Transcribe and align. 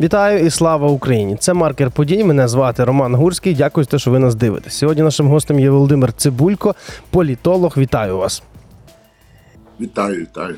Вітаю 0.00 0.46
і 0.46 0.50
слава 0.50 0.88
Україні! 0.88 1.36
Це 1.36 1.54
маркер 1.54 1.90
подій. 1.90 2.24
Мене 2.24 2.48
звати 2.48 2.84
Роман 2.84 3.14
Гурський. 3.14 3.54
Дякую 3.54 3.86
те, 3.86 3.98
що 3.98 4.10
ви 4.10 4.18
нас 4.18 4.34
дивитесь. 4.34 4.74
Сьогодні 4.74 5.02
нашим 5.02 5.28
гостем 5.28 5.60
є 5.60 5.70
Володимир 5.70 6.12
Цибулько, 6.12 6.74
політолог. 7.10 7.74
Вітаю 7.76 8.18
вас. 8.18 8.42
Вітаю, 9.80 10.20
вітаю. 10.20 10.56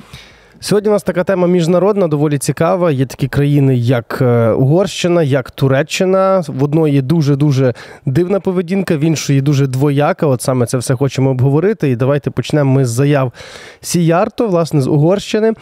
Сьогодні 0.62 0.90
у 0.90 0.92
нас 0.92 1.02
така 1.02 1.24
тема 1.24 1.46
міжнародна, 1.46 2.08
доволі 2.08 2.38
цікава. 2.38 2.90
Є 2.90 3.06
такі 3.06 3.28
країни, 3.28 3.76
як 3.76 4.18
е, 4.22 4.50
Угорщина, 4.50 5.22
як 5.22 5.50
Туреччина. 5.50 6.43
В 6.48 6.64
одної 6.64 7.02
дуже 7.02 7.36
дуже 7.36 7.75
дивна 8.06 8.40
поведінка, 8.40 8.96
в 8.96 9.00
іншої 9.00 9.40
дуже 9.40 9.66
двояка. 9.66 10.26
От 10.26 10.43
саме 10.43 10.66
це 10.66 10.79
все 10.79 10.94
хочемо 10.94 11.30
обговорити. 11.30 11.90
І 11.90 11.96
давайте 11.96 12.30
почнемо 12.30 12.72
ми 12.72 12.84
з 12.84 12.88
заяв 12.88 13.32
Сіярто, 13.80 14.48
власне, 14.48 14.80
з 14.80 14.86
Угорщини. 14.86 15.52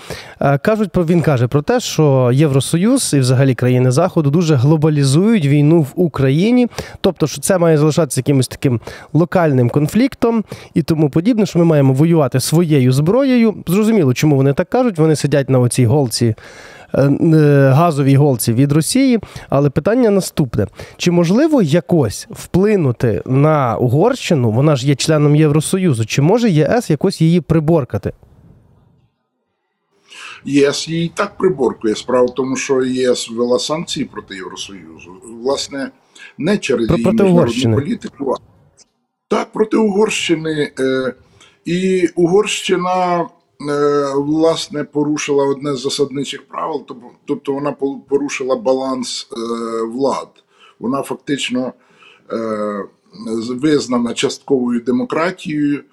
Е, 0.40 0.58
Кажуть 0.58 0.90
про 0.90 1.04
він 1.04 1.22
каже 1.22 1.46
про 1.46 1.62
те, 1.62 1.80
що 1.80 2.30
Євросоюз 2.32 3.14
і 3.14 3.18
взагалі 3.18 3.54
країни 3.54 3.90
Заходу 3.90 4.30
дуже 4.30 4.54
глобалізують 4.54 5.46
війну 5.46 5.80
в 5.80 5.92
Україні. 5.94 6.66
Тобто, 7.00 7.26
що 7.26 7.40
це 7.40 7.58
має 7.58 7.78
залишатися 7.78 8.20
якимось 8.20 8.48
таким 8.48 8.80
локальним 9.12 9.70
конфліктом 9.70 10.44
і 10.74 10.82
тому 10.82 11.10
подібне, 11.10 11.46
що 11.46 11.58
ми 11.58 11.64
маємо 11.64 11.92
воювати 11.92 12.40
своєю 12.40 12.92
зброєю. 12.92 13.54
Зрозуміло, 13.66 14.14
чому 14.14 14.36
вони 14.36 14.52
так 14.52 14.70
кажуть. 14.70 14.87
Вони 14.96 15.16
сидять 15.16 15.50
на 15.50 15.58
оцій 15.60 15.86
голці. 15.86 16.34
е, 16.94 17.02
е, 17.02 17.70
Газовій 17.74 18.16
голці 18.16 18.52
від 18.52 18.72
Росії, 18.72 19.18
але 19.48 19.70
питання 19.70 20.10
наступне: 20.10 20.66
чи 20.96 21.10
можливо 21.10 21.62
якось 21.62 22.26
вплинути 22.30 23.22
на 23.26 23.76
Угорщину? 23.76 24.50
Вона 24.50 24.76
ж 24.76 24.86
є 24.88 24.94
членом 24.94 25.36
Євросоюзу. 25.36 26.04
Чи 26.06 26.22
може 26.22 26.50
ЄС 26.50 26.90
якось 26.90 27.20
її 27.20 27.40
приборкати? 27.40 28.12
ЄС 30.44 30.88
її 30.88 31.06
і 31.06 31.08
так 31.14 31.36
приборкує. 31.38 31.94
Справа 31.94 32.26
в 32.26 32.34
тому, 32.34 32.56
що 32.56 32.84
ЄС 32.84 33.30
ввела 33.30 33.58
санкції 33.58 34.04
проти 34.06 34.34
Євросоюзу. 34.34 35.10
Власне, 35.42 35.90
не 36.38 36.58
через 36.58 36.86
Про- 36.88 36.96
її 36.96 37.10
міжнародну 37.12 37.74
політику. 37.74 38.34
Так, 39.28 39.52
проти 39.52 39.76
Угорщини. 39.76 40.72
Е, 40.80 41.14
і 41.64 42.08
Угорщина, 42.16 43.26
власне, 44.14 44.84
порушила 44.84 45.44
одне 45.44 45.76
з 45.76 45.80
засадничих 45.80 46.46
правил, 46.48 46.86
тобто 47.24 47.52
вона 47.52 47.72
порушила 48.08 48.56
баланс 48.56 49.28
е, 49.32 49.82
влад. 49.82 50.28
Вона 50.78 51.02
фактично 51.02 51.72
е, 52.32 52.84
визнана 53.50 54.14
частковою 54.14 54.80
демократією 54.80 55.84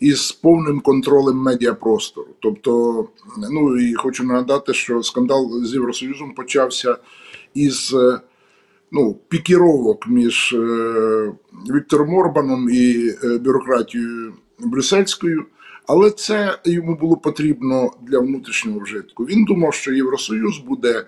із 0.00 0.32
повним 0.32 0.80
контролем 0.80 1.36
медіапростору. 1.36 2.28
Тобто, 2.40 3.04
ну 3.50 3.76
і 3.76 3.94
хочу 3.94 4.24
нагадати, 4.24 4.74
що 4.74 5.02
скандал 5.02 5.64
з 5.64 5.74
Євросоюзом 5.74 6.34
почався 6.34 6.96
із 7.54 7.94
е, 7.94 8.20
ну, 8.92 9.16
пікіровок 9.28 10.08
між 10.08 10.52
е, 10.52 11.32
Віктором 11.70 12.14
Орбаном 12.14 12.70
і 12.70 13.08
е, 13.24 13.38
бюрократією 13.38 14.32
брюссельською. 14.58 15.44
Але 15.86 16.10
це 16.10 16.58
йому 16.64 16.96
було 16.96 17.16
потрібно 17.16 17.90
для 18.02 18.18
внутрішнього 18.18 18.80
вжитку. 18.80 19.24
Він 19.24 19.44
думав, 19.44 19.74
що 19.74 19.92
Євросоюз 19.92 20.58
буде 20.58 21.06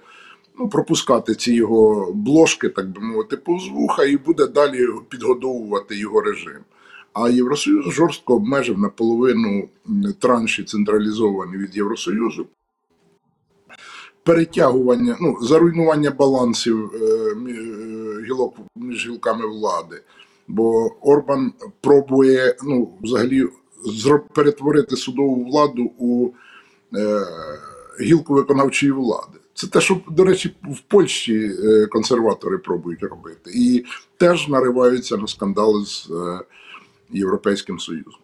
ну, 0.59 0.69
пропускати 0.69 1.35
ці 1.35 1.53
його 1.53 2.13
бложки, 2.13 2.69
так 2.69 2.89
би 2.89 3.01
мовити, 3.01 3.37
повз 3.37 3.69
вуха, 3.69 4.05
і 4.05 4.17
буде 4.17 4.47
далі 4.47 4.87
підгодовувати 5.09 5.99
його 5.99 6.21
режим. 6.21 6.61
А 7.13 7.29
Євросоюз 7.31 7.95
жорстко 7.95 8.35
обмежив 8.35 8.79
наполовину 8.79 9.69
транші 10.19 10.65
централізовані 10.65 11.57
від 11.57 11.77
Євросоюзу. 11.77 12.47
Перетягування, 14.23 15.17
ну, 15.21 15.39
заруйнування 15.41 16.11
балансів 16.11 16.91
е, 16.95 16.99
е, 16.99 18.25
гілок 18.27 18.57
між 18.77 19.07
гілками 19.07 19.47
влади. 19.47 20.03
Бо 20.49 20.93
Орбан 21.01 21.53
пробує 21.81 22.57
ну, 22.65 22.93
взагалі 23.03 23.45
перетворити 24.33 24.97
судову 24.97 25.45
владу 25.45 25.91
у 25.99 26.29
е, 26.97 27.27
гілку 28.01 28.35
виконавчої 28.35 28.93
влади. 28.93 29.39
Це 29.55 29.67
те, 29.67 29.81
що, 29.81 30.01
до 30.11 30.25
речі, 30.25 30.57
в 30.63 30.81
Польщі 30.81 31.51
е, 31.65 31.87
консерватори 31.87 32.59
пробують 32.59 33.03
робити. 33.03 33.51
І 33.55 33.85
теж 34.17 34.49
нариваються 34.49 35.17
на 35.17 35.27
скандали 35.27 35.85
з 35.85 36.11
е, 36.11 36.41
Європейським 37.11 37.79
Союзом. 37.79 38.21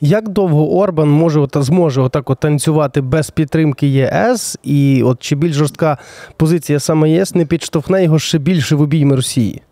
Як 0.00 0.28
довго 0.28 0.78
Орбан 0.78 1.08
може 1.08 1.40
ота 1.40 1.62
зможе 1.62 2.00
отак 2.00 2.30
от 2.30 2.40
танцювати 2.40 3.00
без 3.00 3.30
підтримки 3.30 3.86
ЄС, 3.86 4.58
і 4.62 5.02
от 5.02 5.22
чи 5.22 5.36
більш 5.36 5.54
жорстка 5.54 5.98
позиція 6.36 6.80
саме 6.80 7.10
ЄС 7.10 7.34
не 7.34 7.46
підштовхне 7.46 8.04
його 8.04 8.18
ще 8.18 8.38
більше 8.38 8.76
в 8.76 8.80
обійми 8.80 9.16
Росії? 9.16 9.62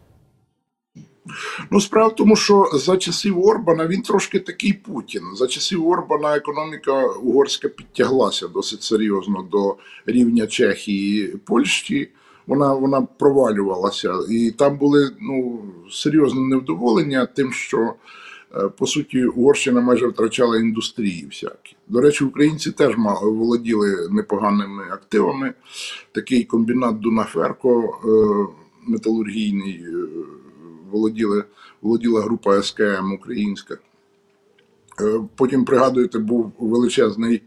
Ну, 1.71 1.81
справа 1.81 2.09
в 2.09 2.17
тому, 2.17 2.37
що 2.37 2.71
за 2.75 2.97
часів 2.97 3.45
Орбана 3.45 3.87
він 3.87 4.03
трошки 4.03 4.39
такий 4.39 4.73
Путін. 4.73 5.23
За 5.35 5.47
часів 5.47 5.89
Орбана 5.89 6.37
економіка 6.37 7.07
угорська 7.07 7.69
підтяглася 7.69 8.49
досить 8.49 8.83
серйозно 8.83 9.49
до 9.53 9.77
рівня 10.07 10.47
Чехії 10.47 11.33
і 11.35 11.37
Польщі. 11.37 12.09
Вона, 12.47 12.75
вона 12.75 13.03
провалювалася. 13.03 14.15
І 14.31 14.51
там 14.51 14.79
були 14.79 15.11
ну, 15.21 15.65
серйозне 15.91 16.41
невдоволення 16.41 17.27
тим, 17.27 17.53
що 17.53 17.95
е, 18.55 18.69
по 18.79 18.87
суті 18.87 19.25
Угорщина 19.25 19.81
майже 19.81 20.07
втрачала 20.07 20.59
індустрії 20.59 21.27
всякі. 21.27 21.77
До 21.89 22.01
речі, 22.01 22.25
українці 22.25 22.71
теж 22.71 22.97
мали, 22.97 23.31
володіли 23.31 24.09
непоганими 24.11 24.83
активами. 24.91 25.55
Такий 26.13 26.45
комбінат 26.45 26.99
Дунаферко 26.99 27.99
е, 28.05 28.09
металургійний. 28.87 29.85
Е, 30.93 30.97
володіли, 30.97 31.45
володіла 31.83 32.21
група 32.21 32.63
СКМ 32.63 33.13
українська. 33.13 33.79
Е, 35.01 35.21
Потім, 35.37 35.65
пригадуєте, 35.65 36.19
був 36.19 36.53
величезний 36.59 37.43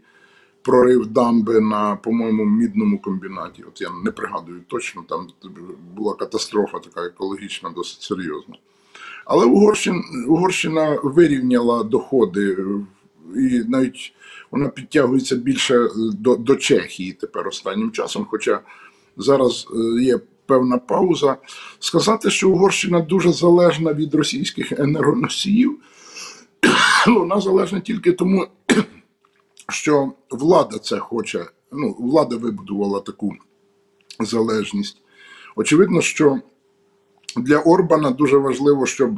прорив 0.66 1.06
дамби 1.06 1.60
на, 1.60 1.96
по-моєму, 1.96 2.44
мідному 2.44 2.98
комбінаті. 2.98 3.62
От 3.68 3.80
я 3.80 3.88
не 4.04 4.10
пригадую 4.10 4.60
точно, 4.68 5.04
там 5.08 5.28
була 5.96 6.14
катастрофа 6.14 6.78
така 6.78 7.06
екологічна, 7.06 7.70
досить 7.70 8.02
серйозна. 8.02 8.54
Але 9.24 9.46
Угорщина, 9.46 10.02
Угорщина 10.28 10.98
вирівняла 11.02 11.82
доходи, 11.82 12.52
е, 12.52 12.86
і 13.40 13.64
навіть 13.68 14.12
вона 14.50 14.68
підтягується 14.68 15.36
більше 15.36 15.88
до, 15.96 16.36
до 16.36 16.56
Чехії 16.56 17.12
тепер 17.12 17.48
останнім 17.48 17.90
часом. 17.90 18.26
Хоча 18.30 18.60
зараз 19.16 19.68
е, 19.74 20.02
є 20.02 20.20
певна 20.46 20.78
пауза. 20.78 21.36
Сказати, 21.78 22.30
що 22.30 22.50
Угорщина 22.50 23.00
дуже 23.00 23.32
залежна 23.32 23.92
від 23.92 24.14
російських 24.14 24.72
енергоносіїв, 24.72 25.78
вона 27.06 27.40
залежна 27.40 27.80
тільки 27.80 28.12
тому, 28.12 28.46
що 29.68 30.12
влада 30.30 30.78
це 30.78 30.98
хоче. 30.98 31.46
Ну, 31.72 31.96
влада 31.98 32.36
вибудувала 32.36 33.00
таку 33.00 33.32
залежність. 34.20 34.96
Очевидно, 35.56 36.00
що 36.00 36.40
для 37.36 37.58
Орбана 37.58 38.10
дуже 38.10 38.36
важливо, 38.36 38.86
щоб 38.86 39.10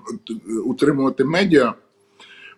утримувати 0.65 1.25
медіа, 1.25 1.75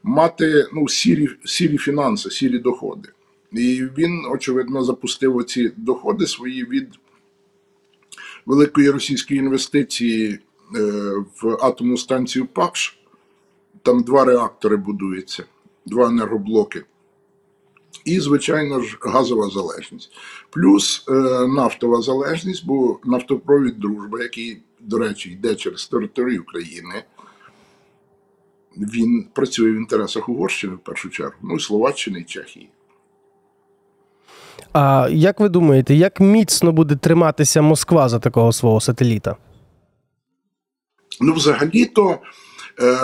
мати 0.02 0.68
ну, 0.72 0.88
сірі, 0.88 1.28
сірі 1.44 1.78
фінанси, 1.78 2.30
сірі 2.30 2.58
доходи. 2.58 3.08
І 3.52 3.84
він, 3.98 4.26
очевидно, 4.30 4.84
запустив 4.84 5.36
оці 5.36 5.72
доходи 5.76 6.26
свої 6.26 6.64
від 6.64 6.88
великої 8.50 8.90
російської 8.90 9.40
інвестиції 9.40 10.38
е, 10.76 10.80
в 11.42 11.58
атомну 11.60 11.96
станцію 11.96 12.46
ПАКШ. 12.46 12.96
Там 13.82 14.02
два 14.02 14.24
реактори 14.24 14.76
будуються, 14.76 15.44
два 15.86 16.08
енергоблоки. 16.08 16.84
І, 18.04 18.20
звичайно 18.20 18.82
ж, 18.82 18.98
газова 19.00 19.50
залежність. 19.50 20.12
Плюс 20.50 21.04
е, 21.08 21.12
нафтова 21.46 22.02
залежність, 22.02 22.66
бо 22.66 22.98
нафтопровід 23.04 23.80
Дружба, 23.80 24.22
який, 24.22 24.62
до 24.80 24.98
речі, 24.98 25.30
йде 25.30 25.54
через 25.54 25.86
територію 25.86 26.42
України, 26.42 27.04
він 28.76 29.26
працює 29.32 29.70
в 29.70 29.76
інтересах 29.76 30.28
Угорщини 30.28 30.74
в 30.74 30.78
першу 30.78 31.10
чергу, 31.10 31.34
ну 31.42 31.56
і 31.56 31.60
Словаччини 31.60 32.20
і 32.20 32.24
Чехії. 32.24 32.68
А 34.72 35.08
як 35.10 35.40
ви 35.40 35.48
думаєте, 35.48 35.94
як 35.94 36.20
міцно 36.20 36.72
буде 36.72 36.96
триматися 36.96 37.62
Москва 37.62 38.08
за 38.08 38.18
такого 38.18 38.52
свого 38.52 38.80
сателіта? 38.80 39.36
Ну, 41.20 41.32
взагалі-то, 41.32 42.18
е, 42.82 42.98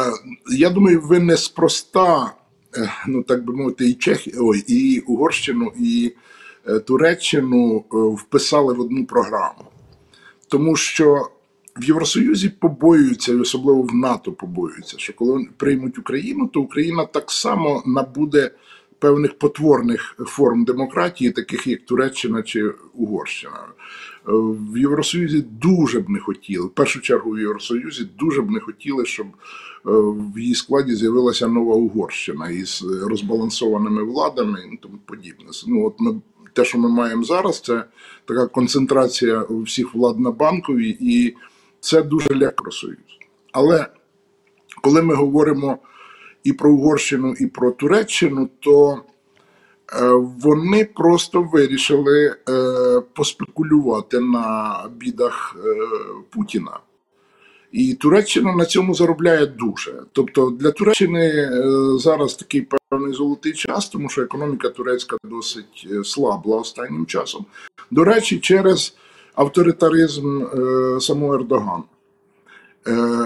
я 0.57 0.71
думаю, 0.71 1.01
ви 1.01 1.21
неспроста, 1.21 2.33
е, 2.77 2.91
ну 3.07 3.23
так 3.23 3.45
би 3.45 3.55
мовити, 3.55 3.89
і 3.89 3.95
Чехі, 3.95 4.35
ой, 4.39 4.65
і 4.67 5.01
Угорщину, 5.01 5.73
і 5.79 6.13
е, 6.69 6.79
Туреччину 6.79 7.85
е, 7.93 7.97
вписали 7.97 8.75
в 8.75 8.81
одну 8.81 9.07
програму. 9.07 9.65
Тому 10.49 10.77
що 10.77 11.29
в 11.77 11.85
Євросоюзі 11.85 12.49
побоюються, 12.49 13.33
і 13.33 13.37
особливо 13.37 13.83
в 13.83 13.95
НАТО 13.95 14.33
побоюються, 14.33 14.99
що 14.99 15.13
коли 15.13 15.47
приймуть 15.57 15.99
Україну, 15.99 16.47
то 16.47 16.61
Україна 16.61 17.07
так 17.07 17.31
само 17.31 17.83
набуде 17.87 18.51
певних 18.99 19.39
потворних 19.39 20.17
форм 20.27 20.65
демократії, 20.65 21.31
таких 21.31 21.67
як 21.67 21.85
Туреччина 21.85 22.43
чи 22.43 22.73
Угорщина. 22.95 23.61
В 24.25 24.79
Євросоюзі 24.79 25.41
дуже 25.41 26.01
б 26.01 26.09
не 26.09 26.21
хотіли, 26.21 26.67
в 26.67 26.71
першу 26.71 27.01
чергу 27.01 27.31
в 27.31 27.39
Євросоюзі 27.39 28.09
дуже 28.19 28.43
б 28.43 28.51
не 28.51 28.61
хотіли, 28.61 29.07
щоб 29.07 29.27
е, 29.27 29.31
в 30.35 30.39
її 30.39 30.55
складі 30.55 30.95
з'явилася 30.95 31.49
нова 31.49 31.75
Угорщина 31.75 32.51
із 32.51 32.85
розбалансованими 33.03 34.05
владами 34.05 34.61
і 34.73 34.77
тому 34.77 34.99
подібне. 35.07 35.47
Ну, 35.69 35.87
от 35.87 35.95
ми, 35.99 36.21
те, 36.53 36.65
що 36.65 36.79
ми 36.79 36.89
маємо 36.89 37.25
зараз, 37.25 37.61
це 37.61 37.85
така 38.25 38.47
концентрація 38.47 39.47
всіх 39.51 39.95
влад 39.95 40.21
на 40.21 40.31
банковій, 40.31 40.97
і 41.01 41.35
це 41.81 42.03
дуже 42.03 42.29
лякає 42.29 42.53
Євросоюз. 42.59 42.99
Але 43.53 43.87
коли 44.83 45.03
ми 45.03 45.15
говоримо 45.15 45.79
і 46.47 46.53
про 46.53 46.73
Угорщину, 46.73 47.35
і 47.41 47.47
про 47.47 47.71
Туреччину, 47.71 48.49
то 48.61 48.93
е, 48.93 48.99
вони 50.43 50.85
просто 50.85 51.43
вирішили 51.43 52.37
е, 52.49 53.01
поспекулювати 53.15 54.21
на 54.21 54.77
бідах 54.97 55.57
е, 55.65 55.87
Путіна. 56.31 56.79
І 57.73 57.95
Туреччина 57.95 58.53
на 58.53 58.65
цьому 58.65 58.95
заробляє 58.95 59.47
дуже. 59.47 59.95
Тобто 60.13 60.51
для 60.51 60.71
Туреччини 60.71 61.51
зараз 61.99 62.35
такий 62.35 62.69
певний 62.91 63.13
золотий 63.13 63.53
час, 63.53 63.89
тому 63.89 64.09
що 64.09 64.23
економіка 64.23 64.69
турецька 64.69 65.17
досить 65.25 65.89
слабла 66.05 66.57
останнім 66.57 67.07
часом. 67.07 67.47
До 67.91 68.05
речі, 68.05 68.39
через 68.39 68.97
авторитаризм 69.35 70.45
самого 71.01 71.35
Ердогана. 71.35 71.83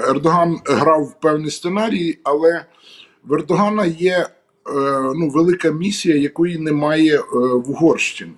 Ердоган 0.09 0.61
грав 0.65 1.05
в 1.05 1.21
певний 1.21 1.51
сценарій, 1.51 2.19
але 2.23 2.65
в 3.25 3.35
Ердогана 3.35 3.87
є 3.87 4.17
е, 4.17 4.29
ну, 5.15 5.29
велика 5.29 5.71
місія, 5.71 6.17
якої 6.17 6.59
немає 6.59 7.19
е, 7.19 7.23
в 7.35 7.71
Угорщині. 7.71 8.33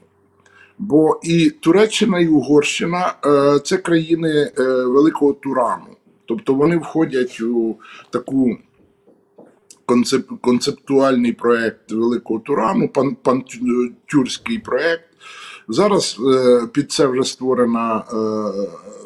Бо 0.78 1.20
і 1.22 1.50
Туреччина, 1.50 2.20
і 2.20 2.28
Угорщина 2.28 3.14
е, 3.26 3.58
це 3.64 3.76
країни 3.76 4.52
Великого 4.86 5.32
Турану. 5.32 5.86
Тобто 6.26 6.54
вони 6.54 6.76
входять 6.76 7.40
у 7.40 7.76
таку 8.10 8.56
концеп, 9.86 10.26
концептуальний 10.40 11.32
проект 11.32 11.92
Великого 11.92 12.40
Турану, 12.40 12.88
пан, 12.88 13.16
пантюркський 13.22 14.58
проект. 14.58 15.04
Зараз 15.68 16.20
під 16.72 16.92
це 16.92 17.06
вже 17.06 17.24
створена 17.24 18.04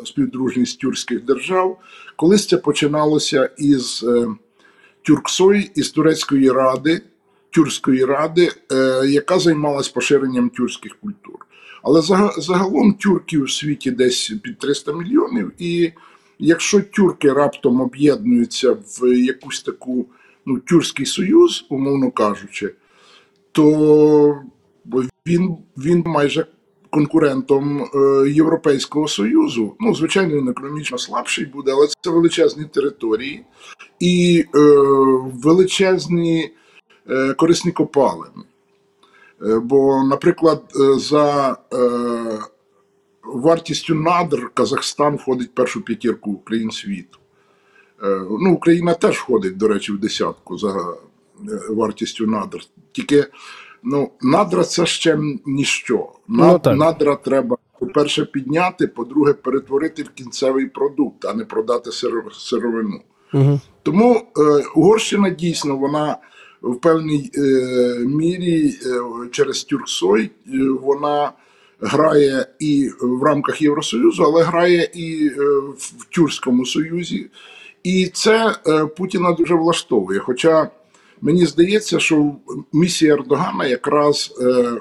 співдружність 0.04 0.80
тюркських 0.80 1.24
держав. 1.24 1.78
Колись 2.16 2.46
це 2.46 2.56
починалося 2.56 3.50
із 3.58 4.04
Тюрксой, 5.06 5.70
із 5.74 5.90
Турецької 5.90 6.50
ради, 6.50 7.02
Тюркської 7.50 8.04
ради, 8.04 8.50
е, 8.72 9.02
яка 9.08 9.38
займалась 9.38 9.88
поширенням 9.88 10.48
тюркських 10.48 10.96
культур. 10.96 11.46
Але 11.82 12.02
загалом 12.38 12.94
тюрків 12.94 13.42
у 13.42 13.48
світі 13.48 13.90
десь 13.90 14.32
під 14.42 14.58
300 14.58 14.92
мільйонів, 14.92 15.52
і 15.58 15.92
якщо 16.38 16.80
тюрки 16.80 17.32
раптом 17.32 17.80
об'єднуються 17.80 18.72
в 18.72 19.16
якусь 19.16 19.62
таку 19.62 20.06
ну, 20.46 20.58
тюркський 20.58 21.06
союз, 21.06 21.66
умовно 21.68 22.10
кажучи, 22.10 22.74
то 23.52 24.42
він, 25.26 25.56
він 25.76 26.02
майже 26.06 26.46
конкурентом 26.96 27.82
е, 27.82 28.30
Європейського 28.30 29.08
Союзу. 29.08 29.74
Ну, 29.80 29.94
звичайно, 29.94 30.36
він 30.36 30.48
економічно 30.48 30.98
слабший 30.98 31.44
буде, 31.44 31.72
але 31.72 31.86
це 32.00 32.10
величезні 32.10 32.64
території 32.64 33.44
і 34.00 34.44
е, 34.54 34.58
величезні 35.42 36.50
е, 37.10 37.34
корисні 37.34 37.72
копалини. 37.72 38.44
Бо, 39.62 40.04
наприклад, 40.04 40.62
за 40.96 41.56
вартістю 43.24 43.94
надр 43.94 44.50
Казахстан 44.54 45.16
входить 45.16 45.48
в 45.48 45.54
першу 45.54 45.82
п'ятірку 45.82 46.38
країн 46.38 46.70
світу. 46.70 47.18
Ну, 48.40 48.52
Україна 48.52 48.94
теж 48.94 49.16
входить, 49.16 49.56
до 49.56 49.68
речі, 49.68 49.92
в 49.92 49.98
десятку 49.98 50.58
за 50.58 50.96
вартістю 51.70 52.26
надр. 52.26 52.60
Тільки 52.92 53.24
ну, 53.86 54.10
надра 54.22 54.64
це 54.64 54.86
ще 54.86 55.18
ніщо. 55.46 56.08
Ну, 56.28 56.44
Над, 56.44 56.62
так. 56.62 56.76
надра 56.76 57.16
треба, 57.16 57.56
по-перше, 57.80 58.24
підняти, 58.24 58.86
по-друге, 58.86 59.32
перетворити 59.32 60.02
в 60.02 60.08
кінцевий 60.08 60.66
продукт, 60.66 61.24
а 61.24 61.34
не 61.34 61.44
продати 61.44 61.90
сиро- 61.90 62.32
сировину. 62.32 63.00
Угу. 63.34 63.60
Тому 63.82 64.14
е, 64.16 64.64
Угорщина 64.76 65.30
дійсно 65.30 65.76
вона 65.76 66.16
в 66.62 66.80
певній 66.80 67.30
е, 67.34 67.40
мірі 68.06 68.68
е, 68.86 69.00
через 69.30 69.64
Тюрксой 69.64 70.22
е, 70.24 70.30
вона 70.82 71.32
грає 71.80 72.46
і 72.58 72.90
в 73.00 73.22
рамках 73.22 73.62
Євросоюзу, 73.62 74.22
але 74.22 74.42
грає 74.42 74.90
і 74.94 75.30
е, 75.38 75.44
в 75.78 76.06
Тюркському 76.10 76.66
Союзі. 76.66 77.30
І 77.82 78.10
це 78.14 78.56
е, 78.66 78.86
Путіна 78.86 79.32
дуже 79.32 79.54
влаштовує. 79.54 80.18
Хоча 80.20 80.70
мені 81.20 81.46
здається, 81.46 82.00
що 82.00 82.34
місія 82.72 83.14
Ердогана 83.14 83.66
якраз 83.66 84.34
е, 84.40 84.80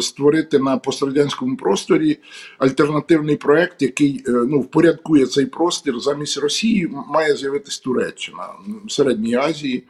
створити 0.00 0.58
на 0.58 0.76
пострадянському 0.76 1.56
просторі 1.56 2.18
альтернативний 2.58 3.36
проект, 3.36 3.82
який 3.82 4.24
е, 4.28 4.30
ну, 4.30 4.60
впорядкує 4.60 5.26
цей 5.26 5.46
простір 5.46 6.00
замість 6.00 6.38
Росії, 6.38 6.90
має 7.08 7.36
з'явитись 7.36 7.78
Туреччина 7.78 8.48
в 8.84 8.92
Середній 8.92 9.34
Азії. 9.34 9.84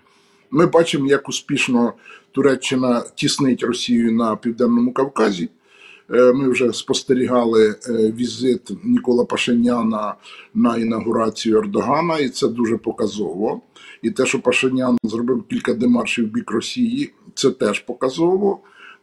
Ми 0.50 0.66
бачимо, 0.66 1.06
як 1.06 1.28
успішно 1.28 1.92
Туреччина 2.32 3.04
тіснить 3.14 3.62
Росію 3.62 4.12
на 4.12 4.36
Південному 4.36 4.92
Кавказі. 4.92 5.48
Е, 6.12 6.32
Ми 6.32 6.48
вже 6.48 6.72
спостерігали 6.72 7.68
е, 7.68 7.92
візит 7.92 8.70
Нікола 8.84 9.24
Пашиняна 9.24 10.14
на 10.54 10.76
інаугурацію 10.76 11.58
Ердогана, 11.58 12.18
і 12.18 12.28
це 12.28 12.48
дуже 12.48 12.76
показово. 12.76 13.60
І 14.02 14.10
те, 14.10 14.26
що 14.26 14.42
Пашинян 14.42 14.98
зробив 15.02 15.44
кілька 15.50 15.74
демаршів 15.74 16.28
в 16.28 16.32
бік 16.32 16.50
Росії, 16.50 17.12
це 17.34 17.50
теж 17.50 17.80
показово. 17.80 18.60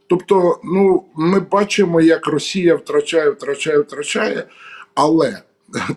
Тобто, 0.08 0.60
ну, 0.64 1.04
ми 1.16 1.40
бачимо, 1.40 2.02
як 2.02 2.28
Росія 2.28 2.76
втрачає, 2.76 3.30
втрачає, 3.30 3.80
втрачає, 3.80 4.48
але 4.96 5.42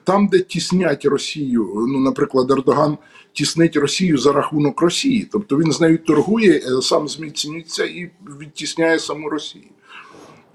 там, 0.04 0.26
де 0.26 0.40
тіснять 0.40 1.04
Росію, 1.04 1.86
ну, 1.88 2.00
наприклад, 2.00 2.50
Ердоган 2.50 2.98
тіснить 3.32 3.76
Росію 3.76 4.18
за 4.18 4.32
рахунок 4.32 4.80
Росії, 4.82 5.28
тобто 5.32 5.56
він 5.56 5.72
з 5.72 5.80
нею 5.80 5.98
торгує, 5.98 6.52
е, 6.52 6.82
сам 6.82 7.08
зміцнюється 7.08 7.84
і 7.84 8.10
відтісняє 8.40 8.98
саму 8.98 9.28
Росію. 9.28 9.64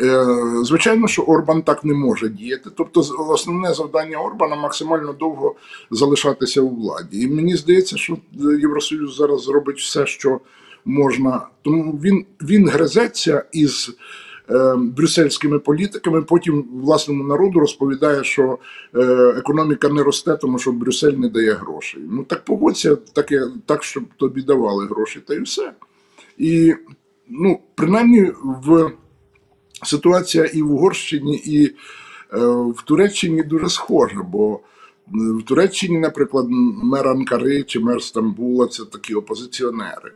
Е, 0.02 0.26
Звичайно, 0.64 1.08
що 1.08 1.22
Орбан 1.22 1.62
так 1.62 1.84
не 1.84 1.94
може 1.94 2.30
діяти. 2.30 2.70
Тобто, 2.76 3.00
основне 3.30 3.74
завдання 3.74 4.18
Орбана 4.18 4.56
максимально 4.56 5.14
довго 5.14 5.56
залишатися 5.92 6.62
у 6.62 6.70
владі. 6.70 7.22
І 7.22 7.28
мені 7.28 7.56
здається, 7.56 7.98
що 7.98 8.18
Євросоюз 8.62 9.16
зараз 9.16 9.44
зробить 9.44 9.80
все, 9.80 10.06
що 10.06 10.40
можна. 10.86 11.48
Тому 11.62 11.92
він, 12.04 12.26
він 12.42 12.70
гризеться 12.70 13.44
із 13.52 13.96
е, 14.50 14.76
брюссельськими 14.78 15.60
політиками. 15.60 16.22
Потім 16.22 16.66
власному 16.84 17.24
народу 17.24 17.60
розповідає, 17.60 18.24
що 18.24 18.58
е, 18.96 19.04
економіка 19.38 19.90
не 19.90 20.04
росте, 20.04 20.36
тому 20.36 20.60
що 20.60 20.72
Брюссель 20.72 21.14
не 21.14 21.30
дає 21.30 21.54
грошей. 21.54 22.04
Ну 22.10 22.24
так 22.24 22.46
поводься 22.46 22.96
так, 22.96 23.32
так 23.66 23.84
щоб 23.84 24.04
тобі 24.18 24.42
давали 24.42 24.86
гроші, 24.86 25.22
та 25.28 25.34
й 25.34 25.42
все. 25.42 25.74
І 26.38 26.76
ну, 27.30 27.60
принаймні 27.76 28.32
в 28.44 28.92
ситуація 29.84 30.46
і 30.46 30.62
в 30.62 30.72
Угорщині, 30.72 31.42
і 31.46 31.66
е, 31.66 31.72
в 32.48 32.82
Туреччині 32.86 33.44
дуже 33.44 33.70
схожа, 33.70 34.24
бо 34.24 34.60
в 35.12 35.44
Туреччині, 35.44 36.00
наприклад, 36.00 36.46
мер 36.84 37.08
Анкари 37.08 37.64
чи 37.64 37.80
мер 37.80 38.04
Стамбула 38.04 38.68
це 38.68 38.86
такі 38.86 39.16
опозиціонери. 39.16 40.12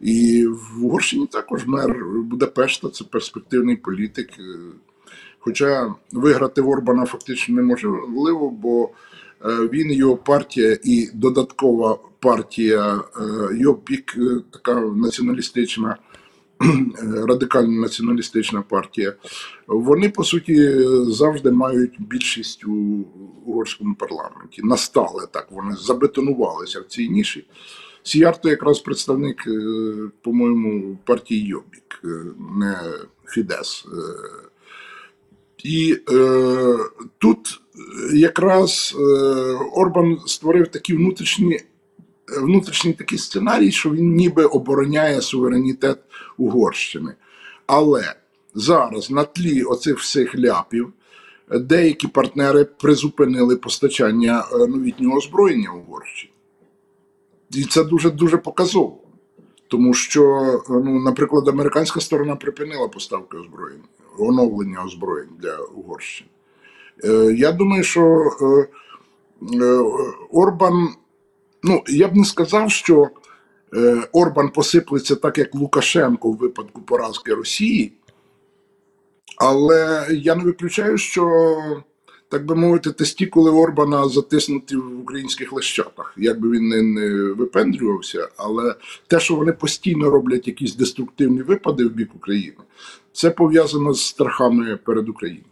І 0.00 0.46
в 0.46 0.84
Угорщині 0.84 1.26
також 1.26 1.66
мер 1.66 2.04
Будапешта 2.24 2.88
це 2.88 3.04
перспективний 3.04 3.76
політик. 3.76 4.30
Е, 4.38 4.42
Хоча 5.44 5.94
виграти 6.12 6.60
в 6.60 6.68
Орбана 6.68 7.06
фактично 7.06 7.54
неможливо, 7.54 8.50
бо 8.50 8.90
е, 9.44 9.68
він, 9.72 9.92
його 9.92 10.16
партія 10.16 10.78
і 10.84 11.08
додаткова 11.14 11.98
партія, 12.20 13.00
його 13.54 13.74
пік 13.74 14.16
така 14.50 14.80
націоналістична, 14.80 15.96
радикально 17.28 17.80
націоналістична 17.80 18.62
партія. 18.62 19.14
Вони 19.66 20.08
по 20.08 20.24
суті 20.24 20.78
завжди 21.12 21.50
мають 21.50 21.96
більшість 21.98 22.64
у 22.64 23.04
угорському 23.46 23.94
парламенті. 23.94 24.62
Настали 24.62 25.26
так, 25.30 25.46
вони 25.50 25.76
забетонувалися 25.76 26.80
в 26.80 26.84
цій 26.84 27.08
ніші. 27.08 27.44
Сіярто 28.02 28.48
якраз 28.48 28.80
представник, 28.80 29.46
е, 29.46 29.60
по-моєму, 30.22 30.98
партії 31.04 31.46
Йобік, 31.46 32.00
е, 32.04 32.08
не 32.60 32.78
Фідес. 33.26 33.84
Е, 33.86 33.98
І 35.64 35.96
е, 36.12 36.76
тут 37.18 37.60
якраз 38.14 38.96
е, 38.98 39.02
Орбан 39.72 40.18
створив 40.26 40.68
такі 40.68 40.94
внутрішні 40.94 41.60
внутрішній 42.40 42.92
такий 42.92 43.18
сценарій, 43.18 43.70
що 43.70 43.90
він 43.90 44.14
ніби 44.14 44.44
обороняє 44.44 45.20
суверенітет 45.20 45.98
Угорщини. 46.38 47.14
Але 47.66 48.14
зараз 48.54 49.10
на 49.10 49.24
тлі 49.24 49.62
оцих 49.62 49.98
всіх 49.98 50.38
ляпів 50.38 50.92
деякі 51.58 52.08
партнери 52.08 52.64
призупинили 52.64 53.56
постачання 53.56 54.44
е, 54.52 54.66
новітнього 54.66 55.16
озброєння 55.16 55.72
Угорщині. 55.72 56.32
І 57.50 57.64
це 57.64 57.84
дуже 57.84 58.10
дуже 58.10 58.36
показово. 58.36 58.98
Тому 59.68 59.94
що, 59.94 60.22
ну, 60.68 61.00
наприклад, 61.00 61.48
американська 61.48 62.00
сторона 62.00 62.36
припинила 62.36 62.88
поставки 62.88 63.36
озброєння, 63.36 63.84
оновлення 64.18 64.84
озброєнь 64.84 65.28
для 65.38 65.56
Угорщини. 65.56 66.30
Е, 67.04 67.34
я 67.36 67.52
думаю, 67.52 67.82
що 67.82 68.30
е, 68.42 68.68
е, 69.56 69.84
Орбан, 70.30 70.88
ну 71.62 71.82
я 71.88 72.08
б 72.08 72.16
не 72.16 72.24
сказав, 72.24 72.70
що 72.70 73.10
Орбан 74.12 74.50
посиплеться 74.50 75.16
так, 75.16 75.38
як 75.38 75.54
Лукашенко 75.54 76.30
в 76.30 76.36
випадку 76.36 76.82
поразки 76.82 77.34
Росії, 77.34 77.92
але 79.36 80.06
я 80.10 80.34
не 80.34 80.44
виключаю, 80.44 80.98
що 80.98 81.54
так 82.32 82.46
би 82.46 82.54
мовити, 82.54 82.92
тестікули 82.92 83.50
Орбана 83.50 84.08
затиснуті 84.08 84.76
в 84.76 85.00
українських 85.00 85.52
лещатах. 85.52 86.14
Як 86.16 86.40
би 86.40 86.50
він 86.50 86.68
не, 86.68 86.82
не 86.82 87.32
випендрювався, 87.32 88.28
але 88.36 88.74
те, 89.06 89.20
що 89.20 89.34
вони 89.34 89.52
постійно 89.52 90.10
роблять 90.10 90.46
якісь 90.46 90.76
деструктивні 90.76 91.42
випади 91.42 91.84
в 91.84 91.90
бік 91.90 92.14
України, 92.14 92.56
це 93.12 93.30
пов'язано 93.30 93.94
з 93.94 94.06
страхами 94.06 94.78
перед 94.84 95.08
Україною. 95.08 95.51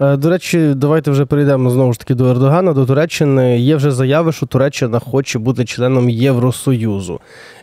Е, 0.00 0.16
до 0.16 0.30
речі, 0.30 0.72
давайте 0.76 1.10
вже 1.10 1.24
перейдемо 1.26 1.70
знову 1.70 1.92
ж 1.92 1.98
таки 1.98 2.14
до 2.14 2.30
Ердогана, 2.30 2.72
до 2.72 2.86
Туреччини. 2.86 3.58
Є 3.58 3.76
вже 3.76 3.90
заяви, 3.90 4.32
що 4.32 4.46
Туреччина 4.46 4.98
хоче 4.98 5.38
бути 5.38 5.64
членом 5.64 6.10
Євросоюзу. 6.10 7.20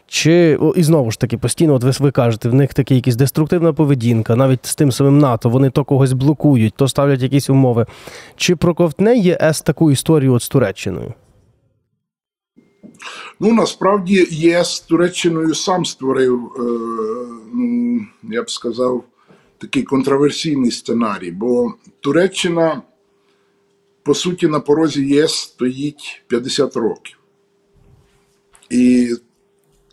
Чи 0.07 0.59
і 0.75 0.83
знову 0.83 1.11
ж 1.11 1.19
таки 1.19 1.37
постійно, 1.37 1.73
от 1.73 1.83
ви, 1.83 1.91
ви 1.99 2.11
кажете, 2.11 2.49
в 2.49 2.53
них 2.53 2.73
така 2.73 2.93
якась 2.93 3.15
деструктивна 3.15 3.73
поведінка, 3.73 4.35
навіть 4.35 4.65
з 4.65 4.75
тим 4.75 4.91
самим 4.91 5.17
НАТО, 5.17 5.49
вони 5.49 5.69
то 5.69 5.83
когось 5.83 6.13
блокують, 6.13 6.73
то 6.77 6.87
ставлять 6.87 7.21
якісь 7.21 7.49
умови. 7.49 7.85
Чи 8.35 8.55
проковтне 8.55 9.17
ЄС 9.17 9.61
таку 9.61 9.91
історію 9.91 10.33
от 10.33 10.41
з 10.41 10.49
Туреччиною? 10.49 11.13
Ну 13.39 13.53
насправді 13.53 14.27
ЄС 14.31 14.79
Туреччиною 14.79 15.55
сам 15.55 15.85
створив, 15.85 16.33
е, 16.33 16.61
ну 17.53 17.99
я 18.23 18.43
б 18.43 18.49
сказав, 18.51 19.03
такий 19.65 19.83
контроверсійний 19.83 20.71
сценарій, 20.71 21.31
бо 21.31 21.73
Туреччина, 21.99 22.81
по 24.03 24.13
суті, 24.13 24.47
на 24.47 24.59
порозі 24.59 25.05
ЄС 25.07 25.33
стоїть 25.33 26.23
50 26.27 26.75
років. 26.75 27.17
І 28.69 29.09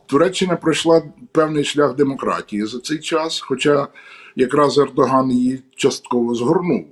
Туреччина 0.06 0.56
пройшла 0.56 1.02
певний 1.32 1.64
шлях 1.64 1.96
демократії 1.96 2.66
за 2.66 2.80
цей 2.80 2.98
час, 2.98 3.40
хоча 3.40 3.88
якраз 4.36 4.78
Ердоган 4.78 5.30
її 5.30 5.62
частково 5.76 6.34
згорнув. 6.34 6.86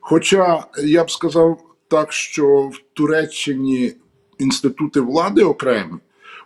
Хоча 0.00 0.64
я 0.84 1.04
б 1.04 1.10
сказав 1.10 1.60
так, 1.88 2.12
що 2.12 2.58
в 2.58 2.80
Туреччині 2.92 3.92
інститути 4.38 5.00
влади 5.00 5.44
окремі, 5.44 5.94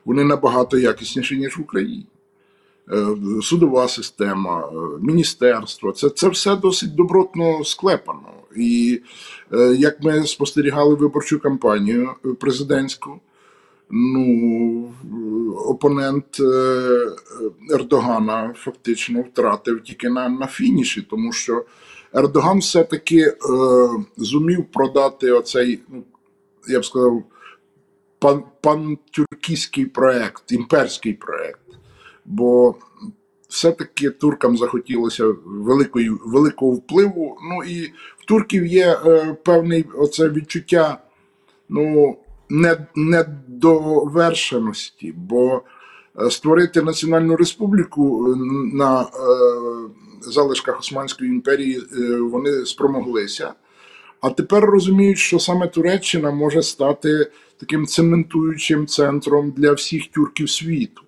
вони 0.05 0.25
набагато 0.25 0.79
якісніші, 0.79 1.37
ніж 1.37 1.59
в 1.59 1.61
Україні. 1.61 2.07
Е, 2.91 3.07
судова 3.43 3.89
система, 3.89 4.61
е, 4.61 4.75
міністерство 5.01 5.93
це 5.93 6.11
це 6.11 6.29
все 6.29 6.57
досить 6.57 6.95
добротно 6.95 7.65
склепано. 7.65 8.33
І 8.57 9.01
е, 9.53 9.75
як 9.79 10.03
ми 10.03 10.27
спостерігали 10.27 10.95
виборчу 10.95 11.41
кампанію 11.41 12.11
президентську, 12.41 13.21
ну 13.91 14.95
опонент 15.67 16.41
Ердогана 17.71 18.55
фактично 18.57 19.23
втратив 19.23 19.83
тільки 19.83 20.09
на 20.09 20.29
на 20.29 20.47
фініші, 20.47 21.03
тому 21.03 21.33
що 21.33 21.65
Ердоган 22.15 22.59
все-таки 22.59 23.21
е, 23.21 23.35
зумів 24.17 24.65
продати 24.65 25.31
оцей, 25.31 25.81
ну 25.89 26.03
я 26.69 26.81
б 26.81 26.85
сказав, 26.85 27.23
пан 28.19 28.43
пантюркійський 28.61 29.87
проект, 29.87 30.53
імперський 30.53 31.13
проект 31.13 31.62
бо 32.25 32.75
все-таки 33.49 34.11
туркам 34.11 34.57
захотілося 34.57 35.25
великої, 35.45 36.11
великого 36.25 36.73
впливу. 36.73 37.37
Ну 37.51 37.65
і 37.65 37.93
в 38.19 38.25
турків 38.27 38.67
є 38.67 38.99
е, 39.07 39.37
певне 39.45 39.85
оце 39.95 40.29
відчуття 40.29 40.99
ну, 41.69 42.17
недовершеності, 42.97 45.15
бо 45.17 45.63
е, 46.21 46.31
створити 46.31 46.83
Національну 46.83 47.37
Республіку 47.37 48.33
е, 48.33 48.37
на 48.77 49.03
е, 49.03 49.07
залишках 50.21 50.81
Османської 50.81 51.31
імперії 51.31 51.83
е, 51.99 52.17
вони 52.17 52.67
спромоглися. 52.67 53.55
А 54.21 54.31
тепер 54.31 54.65
розуміють, 54.65 55.19
що 55.19 55.39
саме 55.39 55.69
Туреччина 55.69 56.31
може 56.31 56.63
стати 56.63 57.31
таким 57.61 57.87
цементуючим 57.87 58.87
центром 58.87 59.51
для 59.51 59.73
всіх 59.73 60.07
тюрків 60.07 60.51
світу. 60.51 61.03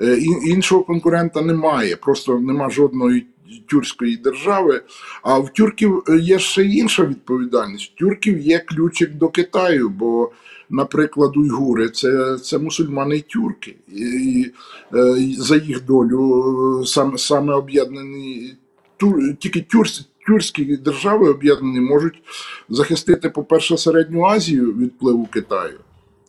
Е, 0.00 0.18
іншого 0.44 0.84
конкурента 0.84 1.42
немає, 1.42 1.96
просто 1.96 2.38
нема 2.40 2.70
жодної 2.70 3.26
тюркської 3.66 4.16
держави. 4.16 4.82
А 5.22 5.38
в 5.38 5.52
тюрків 5.52 6.02
е, 6.08 6.16
є 6.16 6.38
ще 6.38 6.64
інша 6.64 7.04
відповідальність. 7.04 7.96
Тюрків 7.96 8.38
є 8.38 8.58
ключик 8.58 9.14
до 9.14 9.28
Китаю, 9.28 9.88
бо, 9.88 10.30
наприклад, 10.70 11.36
уйгури 11.36 11.88
це 11.88 12.38
це 12.38 12.58
мусульмани 12.58 13.20
тюрки, 13.20 13.76
і, 13.88 14.00
і 14.00 14.52
е, 14.94 15.34
за 15.38 15.56
їх 15.56 15.84
долю 15.84 16.82
саме 16.86 17.18
саме 17.18 17.54
об'єднані 17.54 18.54
тур, 18.96 19.36
тільки 19.38 19.60
тюркські. 19.60 20.06
Тюркські 20.26 20.76
держави 20.76 21.30
об'єднані 21.30 21.80
можуть 21.80 22.22
захистити, 22.68 23.30
по-перше, 23.30 23.76
середню 23.76 24.24
Азію 24.24 24.72
від 24.72 24.88
впливу 24.88 25.26
Китаю. 25.26 25.78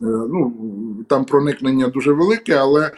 Ну 0.03 0.53
там 1.07 1.25
проникнення 1.25 1.87
дуже 1.87 2.13
велике, 2.13 2.55
але 2.55 2.91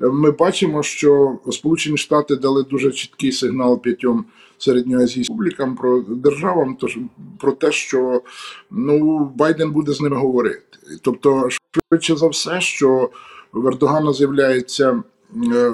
ми 0.00 0.30
бачимо, 0.30 0.82
що 0.82 1.38
Сполучені 1.50 1.96
Штати 1.96 2.36
дали 2.36 2.62
дуже 2.62 2.90
чіткий 2.90 3.32
сигнал 3.32 3.82
п'ятьом 3.82 4.24
середньоазійським 4.58 5.36
публікам 5.36 5.76
про 5.76 6.00
державам, 6.00 6.76
тож 6.80 6.98
про 7.38 7.52
те, 7.52 7.72
що 7.72 8.22
ну 8.70 9.18
Байден 9.36 9.70
буде 9.70 9.92
з 9.92 10.00
ними 10.00 10.16
говорити. 10.16 10.78
Тобто, 11.02 11.48
швидше 11.90 12.16
за 12.16 12.28
все, 12.28 12.60
що 12.60 13.10
в 13.52 13.66
Ердогана 13.66 14.12
з'являється 14.12 15.02
е, 15.52 15.72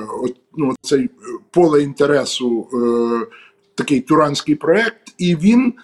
ну, 0.56 0.74
цей 0.82 1.10
поле 1.50 1.82
інтересу, 1.82 2.68
е, 2.72 3.26
такий 3.74 4.00
туранський 4.00 4.54
проект, 4.54 5.14
і 5.18 5.36
він 5.36 5.66
е, 5.66 5.74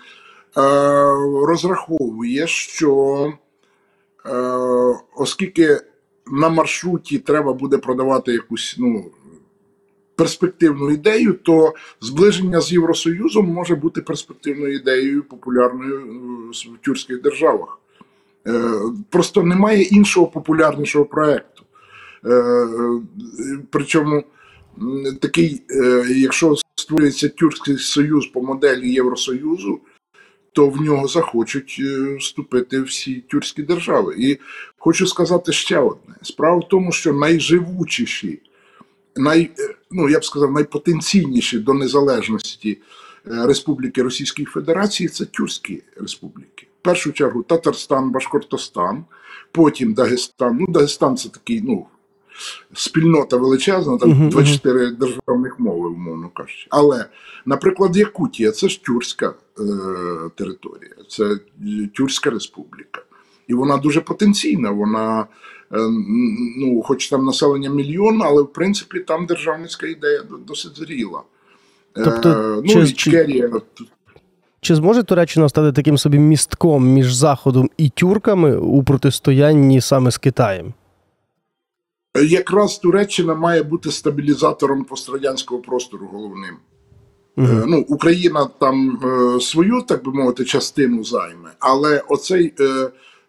розраховує, 1.47 2.47
що 2.47 3.33
оскільки 5.17 5.81
на 6.27 6.49
маршруті 6.49 7.19
треба 7.19 7.53
буде 7.53 7.79
продавати 7.79 8.33
якусь 8.33 8.77
ну, 8.79 9.11
перспективну 10.17 10.91
ідею, 10.91 11.33
то 11.33 11.75
зближення 12.01 12.61
з 12.61 12.73
Євросоюзом 12.73 13.47
може 13.47 13.75
бути 13.75 14.01
перспективною 14.01 14.75
ідеєю 14.75 15.23
популярною 15.23 15.99
е, 15.99 16.69
в 16.75 16.85
тюркських 16.85 17.23
державах. 17.23 17.81
Е, 18.47 18.61
просто 19.11 19.43
немає 19.43 19.83
іншого 19.83 20.27
популярнішого 20.27 21.05
проєкту. 21.05 21.63
Е, 22.25 22.67
причому 23.71 24.25
такий, 25.21 25.63
якщо 26.17 26.55
створюється 26.75 27.29
Тюркський 27.29 27.79
Союз 27.79 28.27
по 28.27 28.43
моделі 28.43 28.93
Євросоюзу 28.93 29.81
то 30.55 30.69
в 30.69 30.81
нього 30.81 31.09
захочуть 31.09 31.77
е, 31.81 32.17
вступити 32.17 32.81
всі 32.81 33.15
тюркські 33.21 33.63
держави. 33.63 34.15
І 34.19 34.39
хочу 34.79 35.07
сказати 35.07 35.53
ще 35.53 35.79
одне: 35.79 36.15
справа 36.23 36.57
в 36.57 36.69
тому, 36.69 36.93
що 36.93 37.13
найживучіші, 37.13 38.43
най, 39.17 39.51
е, 39.59 39.75
ну 39.91 40.09
я 40.09 40.19
б 40.19 40.25
сказав, 40.25 40.53
найпотенційніші 40.53 41.59
до 41.59 41.75
незалежності 41.75 42.79
е, 43.27 43.47
Республіки 43.47 44.03
Російської 44.03 44.47
Федерації 44.47 45.09
це 45.09 45.25
тюркські 45.25 45.83
республіки. 45.97 46.67
В 46.81 46.85
першу 46.85 47.13
чергу 47.13 47.43
Татарстан, 47.43 48.11
Башкортостан, 48.11 49.05
потім 49.53 49.95
Дагестан. 49.95 50.57
Ну, 50.61 50.67
Дагестан 50.69 51.17
це 51.17 51.29
такий, 51.29 51.61
ну 51.61 51.87
спільнота 52.75 53.37
величезна, 53.37 53.99
там 53.99 54.29
24 54.29 54.91
державних 54.91 55.61
мови, 55.61 55.89
умовно 55.89 56.31
кажучи. 56.35 56.67
Але, 56.71 57.05
наприклад, 57.47 57.97
Якутія 57.97 58.53
це 58.53 58.69
ж 58.69 58.85
тюркська 58.85 59.27
е, 59.27 59.63
територія, 60.35 60.95
це 61.09 61.39
Тюркська 61.95 62.31
республіка. 62.31 63.03
І 63.49 63.55
вона 63.55 63.77
дуже 63.77 64.01
потенційна. 64.01 64.71
Вона, 64.71 65.27
е, 65.73 65.79
ну, 66.59 66.83
хоч 66.83 67.09
там 67.09 67.25
населення 67.25 67.71
мільйон, 67.71 68.23
але 68.23 68.43
в 68.43 68.53
принципі 68.53 69.01
там 69.01 69.27
державницька 69.27 69.87
ідея 69.87 70.23
досить 70.47 70.77
зріла. 70.77 71.23
Е, 71.97 72.03
тобто, 72.05 72.29
е, 72.29 72.63
ну, 72.65 72.73
чи, 72.73 72.81
Ічкерія. 72.81 73.51
Чи 74.61 74.75
зможе 74.75 75.03
Туреччина 75.03 75.49
стати 75.49 75.73
таким 75.73 75.99
собі 75.99 76.19
містком 76.19 76.89
між 76.89 77.15
Заходом 77.15 77.71
і 77.77 77.89
тюрками 77.89 78.57
у 78.57 78.83
протистоянні 78.83 79.81
саме 79.81 80.11
з 80.11 80.19
Китаєм? 80.19 80.75
Якраз 82.23 82.79
Туреччина 82.79 83.35
має 83.35 83.63
бути 83.63 83.91
стабілізатором 83.91 84.85
пострадянського 84.85 85.61
простору 85.61 86.07
головним. 86.13 86.57
Е, 87.39 87.65
Ну, 87.67 87.85
Україна 87.89 88.49
там 88.61 89.01
е, 89.05 89.41
свою, 89.41 89.83
так 89.83 90.05
би 90.05 90.13
мовити, 90.13 90.45
частину 90.45 91.05
займе, 91.05 91.51
але 91.59 92.03
оцей 92.09 92.55
е, 92.61 92.65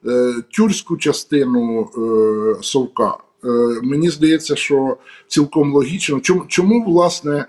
е, 0.07 0.33
тюркську 0.57 0.97
частину 0.97 1.81
е, 1.97 2.63
совка, 2.63 3.17
е, 3.43 3.47
мені 3.83 4.09
здається, 4.09 4.55
що 4.55 4.97
цілком 5.27 5.73
логічно. 5.73 6.19
Чому, 6.19 6.45
чому 6.47 6.83
власне 6.85 7.45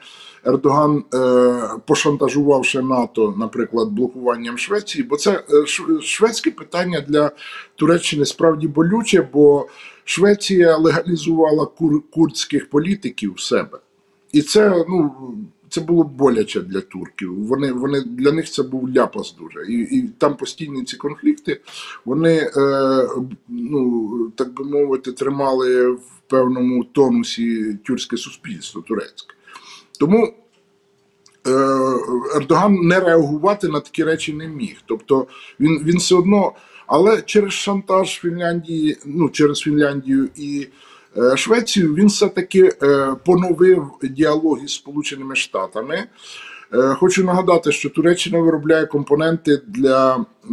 Ердоган 0.47 1.05
е, 1.15 1.79
пошантажувавши 1.87 2.83
НАТО, 2.83 3.35
наприклад, 3.39 3.89
блокуванням 3.89 4.59
Швеції? 4.59 5.05
Бо 5.05 5.17
це 5.17 5.33
е, 5.33 5.67
шведське 6.03 6.51
питання 6.51 7.05
для 7.09 7.31
Туреччини 7.77 8.27
справді 8.27 8.69
болюче, 8.69 9.29
бо 9.33 9.67
Швеція 10.05 10.77
легалізувала 10.77 11.67
кур, 11.67 12.03
курдських 12.11 12.71
політиків 12.71 13.35
в 13.35 13.41
себе. 13.41 13.79
І 14.33 14.43
це 14.43 14.85
ну 14.89 15.13
це 15.69 15.81
було 15.81 16.05
боляче 16.05 16.61
для 16.61 16.81
турків. 16.81 17.47
Вони 17.47 17.73
вони 17.73 18.01
для 18.01 18.33
них 18.33 18.51
це 18.51 18.63
був 18.63 18.91
ляпас 18.97 19.37
дуже. 19.39 19.73
І, 19.73 19.81
і 19.81 20.09
там 20.19 20.37
постійні 20.37 20.85
ці 20.85 20.97
конфлікти. 20.97 21.61
Вони 22.05 22.51
е, 22.57 23.09
ну 23.49 24.33
так 24.37 24.55
би 24.55 24.65
мовити, 24.65 25.13
тримали 25.13 25.91
в 25.91 26.21
певному 26.27 26.85
тонусі 26.85 27.79
тюркське 27.85 28.17
суспільство 28.17 28.83
турецьке. 28.83 29.36
Тому 29.97 30.35
е, 31.47 31.51
Ердоган 32.37 32.75
не 32.75 33.01
реагувати 33.01 33.69
на 33.69 33.81
такі 33.81 34.05
речі 34.05 34.33
не 34.33 34.49
міг. 34.49 34.77
Тобто 34.87 35.27
він, 35.61 35.83
він 35.85 35.99
все 35.99 36.15
одно, 36.15 36.53
але 36.87 37.23
через 37.23 37.53
шантаж 37.53 38.09
Фінляндії, 38.21 38.97
ну 39.05 39.29
через 39.29 39.59
Фінляндію 39.59 40.29
і 40.37 40.69
е, 41.17 41.37
Швецію, 41.37 41.95
він 41.95 42.07
все-таки 42.07 42.73
е, 42.83 43.15
поновив 43.25 43.91
діалог 44.03 44.59
із 44.65 44.75
Сполученими 44.75 45.37
Штатами. 45.37 46.05
Хочу 46.99 47.25
нагадати, 47.25 47.73
що 47.73 47.91
Туреччина 47.91 48.39
виробляє 48.39 48.87
компоненти 48.87 49.61
для 49.67 50.17
е, 50.17 50.51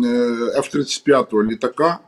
F-35 0.57 1.43
літака. 1.43 1.99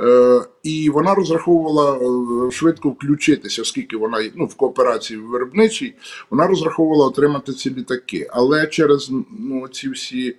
Е, 0.00 0.40
І 0.62 0.90
вона 0.90 1.14
розраховувала 1.14 1.96
е, 1.96 2.50
швидко 2.50 2.88
включитися, 2.88 3.62
оскільки 3.62 3.96
вона 3.96 4.30
ну, 4.34 4.44
в 4.46 4.54
кооперації 4.54 5.20
виробничій, 5.20 5.94
вона 6.30 6.46
розраховувала 6.46 7.06
отримати 7.06 7.52
ці 7.52 7.70
літаки. 7.74 8.26
Але 8.30 8.66
через 8.66 9.10
ну, 9.38 9.68
ці 9.68 9.90
всі 9.90 10.36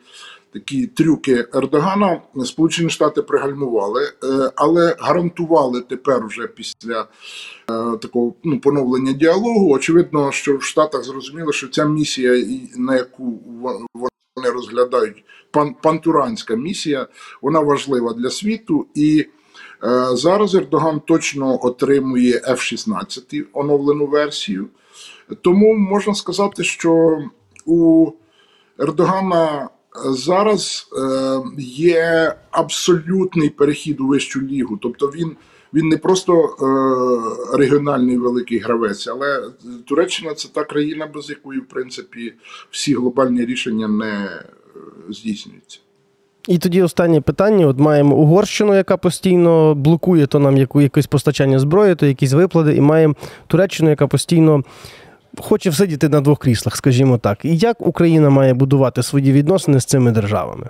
такі 0.53 0.87
трюки 0.87 1.45
Ердогана 1.53 2.21
Сполучені 2.45 2.89
Штати 2.89 3.21
пригальмували, 3.21 4.03
е, 4.03 4.51
але 4.55 4.95
гарантували 4.99 5.81
тепер, 5.81 6.27
вже 6.27 6.47
після 6.47 7.07
такого 8.01 8.33
ну, 8.43 8.59
поновлення 8.59 9.13
діалогу. 9.13 9.73
Очевидно, 9.73 10.31
що 10.31 10.57
в 10.57 10.63
Штатах 10.63 11.03
зрозуміло, 11.03 11.51
що 11.51 11.67
ця 11.67 11.85
місія, 11.85 12.45
на 12.77 12.95
яку 12.95 13.39
во- 13.61 14.07
вони 14.35 14.49
розглядають 14.49 15.23
пан, 15.51 15.75
пантуранська 15.83 16.55
місія, 16.55 17.07
вона 17.41 17.59
важлива 17.59 18.13
для 18.13 18.29
світу 18.29 18.87
і. 18.95 19.25
Е, 19.83 20.15
Зараз 20.15 20.55
Ердоган 20.55 20.99
точно 20.99 21.65
отримує 21.65 22.41
F-16 22.47 23.45
оновлену 23.53 24.05
версію. 24.05 24.67
Тому 25.41 25.73
можна 25.75 26.15
сказати, 26.15 26.63
що 26.63 27.19
у 27.65 28.11
Ердогана 28.79 29.69
зараз 30.05 30.89
е, 30.97 31.41
є 31.61 32.35
абсолютний 32.51 33.49
перехід 33.49 34.01
у 34.01 34.07
вищу 34.07 34.41
лігу. 34.41 34.77
Тобто 34.81 35.07
він, 35.07 35.35
він 35.73 35.87
не 35.87 35.97
просто 35.97 36.33
е, 36.43 37.57
регіональний 37.57 38.17
великий 38.17 38.59
гравець, 38.59 39.07
але 39.07 39.49
Туреччина 39.85 40.33
це 40.33 40.47
та 40.47 40.63
країна, 40.63 41.07
без 41.13 41.29
якої, 41.29 41.59
в 41.59 41.67
принципі, 41.67 42.33
всі 42.71 42.93
глобальні 42.93 43.45
рішення 43.45 43.87
не 43.87 44.43
здійснюються. 45.09 45.79
І 46.47 46.57
тоді 46.57 46.81
останнє 46.81 47.21
питання: 47.21 47.67
от 47.67 47.79
маємо 47.79 48.15
Угорщину, 48.15 48.75
яка 48.75 48.97
постійно 48.97 49.75
блокує 49.75 50.27
то 50.27 50.39
нам 50.39 50.57
яку, 50.57 50.81
якесь 50.81 51.07
постачання 51.07 51.59
зброї, 51.59 51.95
то 51.95 52.05
якісь 52.05 52.33
виплати, 52.33 52.75
і 52.75 52.81
маємо 52.81 53.15
Туреччину, 53.47 53.89
яка 53.89 54.07
постійно 54.07 54.63
хоче 55.37 55.69
всидіти 55.69 56.09
на 56.09 56.21
двох 56.21 56.39
кріслах, 56.39 56.75
скажімо 56.75 57.17
так. 57.17 57.45
І 57.45 57.57
як 57.57 57.87
Україна 57.87 58.29
має 58.29 58.53
будувати 58.53 59.03
свої 59.03 59.31
відносини 59.31 59.79
з 59.79 59.85
цими 59.85 60.11
державами? 60.11 60.69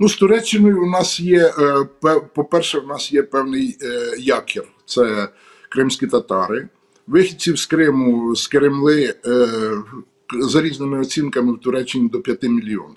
Ну, 0.00 0.08
з 0.08 0.16
Туреччиною 0.16 0.82
у 0.82 0.86
нас 0.86 1.20
є, 1.20 1.52
е, 1.58 2.20
по-перше, 2.34 2.78
у 2.78 2.86
нас 2.86 3.12
є 3.12 3.22
певний 3.22 3.78
е, 3.82 4.16
якір. 4.18 4.64
Це 4.86 5.28
кримські 5.68 6.06
татари. 6.06 6.68
Вихідців 7.06 7.58
з 7.58 7.66
Криму, 7.66 8.36
з 8.36 8.48
Кремли, 8.48 9.14
е, 9.26 9.46
за 10.40 10.62
різними 10.62 11.00
оцінками 11.00 11.52
в 11.52 11.60
Туреччині 11.60 12.08
до 12.08 12.20
5 12.20 12.42
мільйонів. 12.42 12.96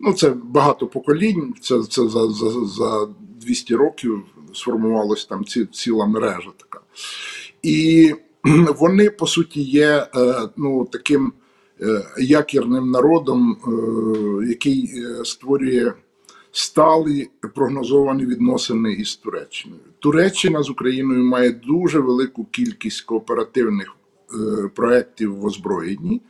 Ну, 0.00 0.12
це 0.12 0.30
багато 0.30 0.86
поколінь, 0.86 1.54
це, 1.60 1.82
це 1.82 2.08
за, 2.08 2.30
за, 2.30 2.66
за 2.66 3.08
200 3.40 3.74
років 3.74 4.22
сформувалась 4.52 5.24
там 5.24 5.44
ці, 5.44 5.66
ціла 5.66 6.06
мережа 6.06 6.50
така. 6.56 6.80
І 7.62 8.12
вони, 8.78 9.10
по 9.10 9.26
суті, 9.26 9.62
є 9.62 10.06
е, 10.16 10.34
ну, 10.56 10.88
таким 10.92 11.32
е, 11.80 12.04
якірним 12.18 12.90
народом, 12.90 13.56
е, 13.66 14.48
який 14.48 15.04
створює 15.24 15.92
сталі 16.52 17.28
прогнозовані 17.54 18.26
відносини 18.26 18.92
із 18.92 19.16
Туреччиною. 19.16 19.80
Туреччина 19.98 20.62
з 20.62 20.70
Україною 20.70 21.24
має 21.24 21.50
дуже 21.50 22.00
велику 22.00 22.44
кількість 22.44 23.00
кооперативних 23.00 23.96
проєктів 24.74 25.36
в 25.36 25.44
озброєнні. 25.44 26.20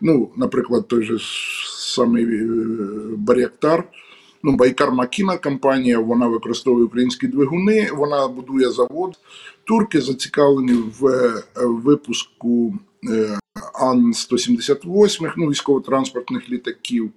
Ну, 0.00 0.30
наприклад, 0.36 0.88
той 0.88 1.04
же 1.04 1.18
самий 1.68 2.24
е, 2.24 2.46
Баряктар. 3.16 3.84
Ну, 4.42 4.56
Байкар 4.56 4.92
Макіна 4.92 5.38
компанія, 5.38 5.98
вона 5.98 6.26
використовує 6.26 6.84
українські 6.84 7.26
двигуни, 7.26 7.88
вона 7.94 8.28
будує 8.28 8.70
завод. 8.70 9.18
Турки 9.64 10.00
зацікавлені 10.00 10.72
в 10.72 11.06
е, 11.06 11.42
випуску 11.56 12.74
е, 13.10 13.38
Ан-178, 13.74 15.32
ну, 15.36 15.46
військово-транспортних 15.46 16.50
літаків. 16.50 17.10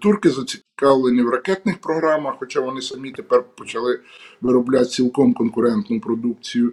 Турки 0.00 0.30
зацікавлені 0.30 1.22
в 1.22 1.28
ракетних 1.28 1.78
програмах, 1.78 2.34
хоча 2.38 2.60
вони 2.60 2.82
самі 2.82 3.10
тепер 3.10 3.44
почали 3.56 4.00
виробляти 4.40 4.84
цілком 4.84 5.34
конкурентну 5.34 6.00
продукцію. 6.00 6.72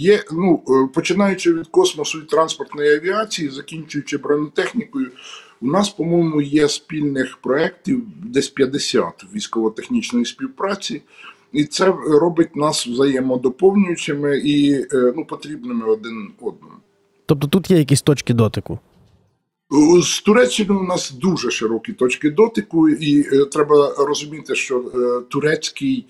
Є, 0.00 0.24
ну, 0.32 0.62
е, 0.68 0.88
починаючи 0.94 1.54
від 1.54 1.66
космосу 1.66 2.18
і 2.18 2.22
транспортної 2.22 2.96
авіації, 2.96 3.48
закінчуючи 3.48 4.18
бронетехнікою, 4.18 5.10
у 5.60 5.66
нас, 5.66 5.88
по-моєму, 5.88 6.40
є 6.42 6.68
спільних 6.68 7.36
проєктів 7.36 8.02
десь 8.24 8.48
50 8.48 9.26
військово-технічної 9.34 10.24
співпраці, 10.24 11.02
і 11.52 11.64
це 11.64 11.94
робить 12.06 12.56
нас 12.56 12.86
взаємодоповнюючими 12.86 14.38
і 14.38 14.72
е, 14.72 15.12
ну, 15.16 15.24
потрібними 15.24 15.86
один 15.86 16.30
одному. 16.40 16.74
Тобто 17.26 17.46
тут 17.46 17.70
є 17.70 17.78
якісь 17.78 18.02
точки 18.02 18.34
дотику. 18.34 18.78
З 20.02 20.20
Туреччиною 20.20 20.80
у 20.80 20.84
нас 20.84 21.10
дуже 21.10 21.50
широкі 21.50 21.92
точки 21.92 22.30
дотику, 22.30 22.88
і 22.88 23.20
е, 23.20 23.44
треба 23.44 23.94
розуміти, 23.98 24.54
що 24.54 24.80
турецький, 25.30 26.06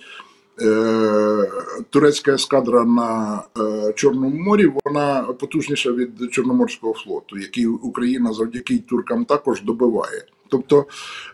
турецька 1.91 2.33
ескадра 2.33 2.85
на 2.85 3.43
е, 3.59 3.93
Чорному 3.93 4.37
морі 4.37 4.73
вона 4.85 5.23
потужніша 5.23 5.93
від 5.93 6.33
Чорноморського 6.33 6.95
флоту, 6.95 7.39
який 7.39 7.67
Україна 7.67 8.33
завдяки 8.33 8.79
туркам 8.79 9.25
також 9.25 9.63
добиває. 9.63 10.25
Тобто 10.49 10.87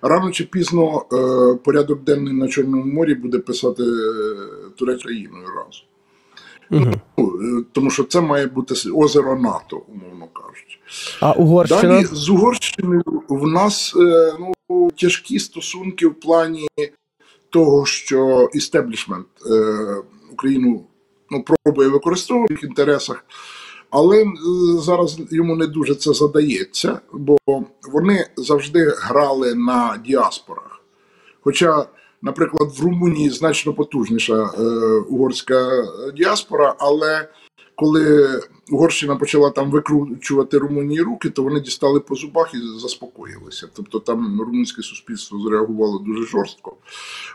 рано 0.02 0.30
чи 0.30 0.44
пізно 0.44 1.04
е, 1.12 1.54
порядок 1.64 2.02
денний 2.02 2.32
на 2.32 2.48
Чорному 2.48 2.84
морі 2.84 3.14
буде 3.14 3.38
писати 3.38 3.82
е, 3.82 4.36
Турецькою 4.76 5.16
країною 5.16 5.46
разом. 5.46 5.86
Угу. 6.70 7.00
Ну, 7.18 7.58
е, 7.58 7.64
тому 7.72 7.90
що 7.90 8.04
це 8.04 8.20
має 8.20 8.46
бути 8.46 8.74
озеро 8.90 9.36
НАТО, 9.36 9.82
умовно 9.88 10.26
кажучи. 10.26 10.78
А 11.20 11.32
Угорщина? 11.32 11.82
Далі 11.82 12.04
з 12.04 12.28
Угорщиною 12.28 13.02
в 13.28 13.46
нас 13.46 13.96
е, 13.96 14.32
ну, 14.40 14.90
тяжкі 14.90 15.38
стосунки 15.38 16.06
в 16.06 16.14
плані 16.14 16.68
того, 17.57 17.87
що 17.87 18.49
істеблішмент 18.53 19.27
Україну 20.33 20.85
ну, 21.31 21.45
пробує 21.45 21.88
використовувати 21.88 22.55
в 22.55 22.64
інтересах, 22.64 23.25
але 23.90 24.25
зараз 24.79 25.19
йому 25.31 25.57
не 25.57 25.66
дуже 25.66 25.95
це 25.95 26.12
задається, 26.12 27.01
бо 27.12 27.37
вони 27.92 28.27
завжди 28.37 28.95
грали 28.99 29.55
на 29.55 30.03
діаспорах. 30.07 30.81
Хоча, 31.40 31.87
наприклад, 32.23 32.73
в 32.79 32.85
Румунії 32.85 33.31
значно 33.31 33.75
потужніша 33.75 34.45
е, 34.45 34.62
угорська 35.09 35.85
діаспора, 36.16 36.75
але 36.79 37.29
коли 37.75 38.29
Угорщина 38.70 39.16
почала 39.16 39.50
там 39.50 39.70
викручувати 39.70 40.59
Румунії 40.59 41.00
руки, 41.00 41.31
то 41.31 41.42
вони 41.42 41.61
дістали 41.61 42.00
по 42.00 42.14
зубах 42.14 42.55
і 42.55 42.81
заспокоїлися. 42.81 43.68
Тобто 43.74 43.98
там 43.98 44.40
румунське 44.40 44.83
суспільство 44.83 45.40
зреагувало 45.40 45.98
дуже 45.98 46.26
жорстко. 46.26 46.76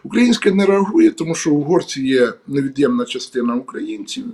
Українське 0.04 0.52
не 0.52 0.65
реагує, 0.65 1.12
тому 1.12 1.36
що 1.36 1.52
угорці 1.52 2.02
є 2.02 2.34
невід'ємна 2.48 3.06
частина 3.06 3.56
українців. 3.56 4.26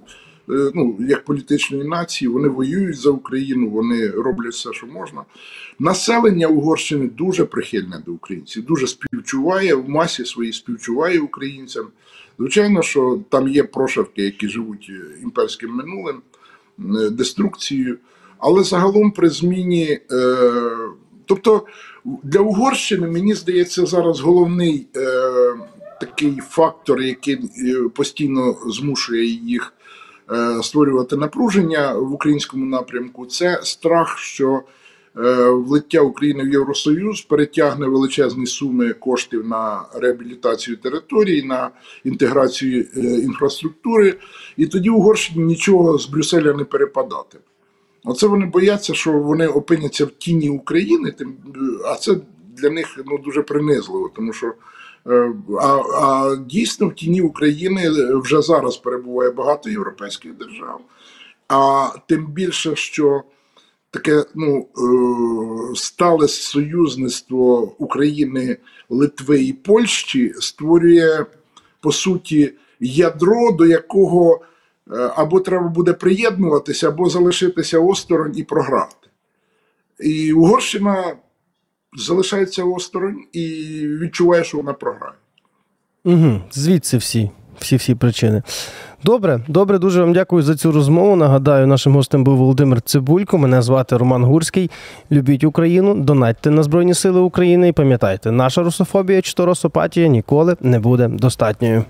Е, 0.50 0.72
Ну, 0.74 0.98
як 1.00 1.26
політичної 1.26 1.84
нації, 1.84 2.30
вони 2.30 2.48
воюють 2.48 2.98
за 2.98 3.10
Україну, 3.10 3.70
вони 3.70 4.10
роблять 4.10 4.54
все, 4.54 4.74
що 4.74 4.88
можна. 4.88 5.22
Населення 5.80 6.48
Угорщини 6.48 7.08
дуже 7.08 7.46
прихильне 7.46 8.04
до 8.06 8.14
українців, 8.14 8.66
дуже 8.66 8.88
співчуває 8.88 9.76
в 9.76 9.90
масі 9.90 10.26
своїй 10.26 10.54
співчуває 10.54 11.20
українцям. 11.20 11.88
Звичайно, 12.40 12.82
що 12.82 13.20
там 13.30 13.48
є 13.48 13.64
прошарки, 13.64 14.22
які 14.22 14.48
живуть 14.48 14.88
е, 14.90 15.24
імперським 15.24 15.72
минулим, 15.72 16.22
деструкцією, 17.12 17.98
але 18.38 18.64
загалом 18.64 19.12
при 19.12 19.30
зміні. 19.30 20.00
Е, 20.12 20.38
тобто 21.26 21.66
для 22.24 22.40
Угорщини, 22.40 23.08
мені 23.08 23.34
здається, 23.34 23.86
зараз 23.86 24.20
головний 24.20 24.88
е, 24.96 25.02
такий 26.00 26.40
фактор, 26.50 27.02
який 27.02 27.36
е, 27.36 27.90
постійно 27.96 28.56
змушує 28.68 29.26
їх 29.26 29.74
е, 30.32 30.64
створювати 30.64 31.16
напруження 31.16 31.94
в 31.94 32.14
українському 32.14 32.66
напрямку, 32.66 33.26
це 33.26 33.60
страх, 33.64 34.18
що 34.18 34.54
е, 34.54 34.62
влиття 35.50 36.02
України 36.02 36.44
в 36.44 36.48
Євросоюз 36.48 37.22
перетягне 37.22 37.88
величезні 37.88 38.48
суми 38.48 38.94
коштів 38.94 39.48
на 39.48 39.86
реабілітацію 39.96 40.78
територій, 40.78 41.44
на 41.44 41.70
інтеграцію 42.04 42.86
е, 42.98 43.00
інфраструктури, 43.00 44.16
і 44.58 44.68
тоді 44.68 44.90
Угорщині 44.90 45.46
нічого 45.46 45.98
з 45.98 46.06
Брюсселя 46.10 46.54
не 46.54 46.64
перепадати. 46.64 47.38
Оце 48.06 48.28
вони 48.28 48.46
бояться, 48.46 48.94
що 48.94 49.12
вони 49.12 49.48
опиняться 49.48 50.06
в 50.06 50.12
тіні 50.12 50.50
України, 50.50 51.12
тим, 51.12 51.38
а 51.86 51.96
це 51.96 52.16
для 52.58 52.70
них 52.70 53.00
ну, 53.06 53.18
дуже 53.18 53.42
принизливо, 53.42 54.12
тому 54.16 54.34
що 54.34 54.54
е, 55.08 55.34
а, 55.62 55.68
а 56.02 56.36
дійсно 56.36 56.88
в 56.88 56.96
тіні 56.96 57.22
України 57.22 57.92
вже 58.20 58.42
зараз 58.42 58.78
перебуває 58.78 59.32
багато 59.32 59.70
європейських 59.70 60.34
держав. 60.34 60.82
А 61.48 61.90
тим 62.08 62.28
більше, 62.28 62.76
що 62.76 63.24
таке 63.92 64.26
ну, 64.36 64.68
е, 65.72 65.76
стале 65.76 66.28
союзництво 66.28 67.76
України, 67.78 68.58
Литви 68.90 69.44
і 69.44 69.54
Польщі 69.54 70.34
створює 70.40 71.26
по 71.82 71.92
суті 71.92 72.54
ядро, 72.80 73.52
до 73.52 73.66
якого 73.66 74.42
е, 74.92 75.12
або 75.16 75.40
треба 75.40 75.68
буде 75.68 75.94
приєднуватися, 75.94 76.88
або 76.88 77.10
залишитися 77.10 77.80
осторонь 77.80 78.34
і 78.36 78.44
програти. 78.44 79.08
І 80.00 80.34
Угорщина 80.34 81.16
залишається 81.98 82.64
осторонь 82.64 83.24
і 83.32 83.44
відчуває, 84.02 84.44
що 84.44 84.58
вона 84.58 84.74
програє. 84.74 85.14
Угу. 86.04 86.42
Звідси 86.52 86.98
всі, 86.98 87.32
всі 87.60 87.76
всі 87.76 87.96
причини. 87.96 88.42
Добре, 89.04 89.40
добре, 89.48 89.80
дуже 89.80 90.02
вам 90.02 90.14
дякую 90.14 90.44
за 90.44 90.56
цю 90.56 90.72
розмову. 90.72 91.16
Нагадаю, 91.16 91.68
нашим 91.68 91.94
гостем 91.94 92.24
був 92.24 92.38
Володимир 92.38 92.82
Цибулько. 92.82 93.38
Мене 93.38 93.62
звати 93.62 93.98
Роман 93.98 94.24
Гурський. 94.24 94.72
Любіть 95.12 95.44
Україну, 95.44 95.96
донатьте 95.96 96.52
на 96.52 96.64
Збройні 96.64 96.94
Сили 96.94 97.20
України 97.20 97.68
і 97.68 97.72
пам'ятайте, 97.72 98.32
наша 98.32 98.64
русофобія 98.64 99.22
чи 99.22 99.34
то 99.34 99.46
росопатія 99.46 100.08
ніколи 100.08 100.56
не 100.62 100.80
буде 100.80 101.08
достатньою. 101.08 101.84